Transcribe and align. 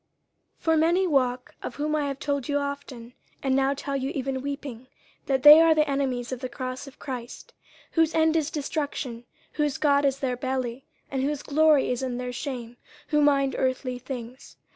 50:003:018 0.57 0.63
(For 0.63 0.77
many 0.77 1.05
walk, 1.05 1.55
of 1.61 1.75
whom 1.75 1.95
I 1.95 2.07
have 2.07 2.17
told 2.17 2.49
you 2.49 2.57
often, 2.57 3.13
and 3.43 3.55
now 3.55 3.75
tell 3.75 3.95
you 3.95 4.09
even 4.15 4.41
weeping, 4.41 4.87
that 5.27 5.43
they 5.43 5.61
are 5.61 5.75
the 5.75 5.87
enemies 5.87 6.31
of 6.31 6.39
the 6.39 6.49
cross 6.49 6.87
of 6.87 6.97
Christ: 6.97 7.53
50:003:019 7.89 7.89
Whose 7.97 8.15
end 8.15 8.35
is 8.35 8.49
destruction, 8.49 9.25
whose 9.51 9.77
God 9.77 10.03
is 10.03 10.17
their 10.17 10.35
belly, 10.35 10.85
and 11.11 11.21
whose 11.21 11.43
glory 11.43 11.91
is 11.91 12.01
in 12.01 12.17
their 12.17 12.33
shame, 12.33 12.77
who 13.09 13.21
mind 13.21 13.53
earthly 13.59 13.99
things.) 13.99 14.55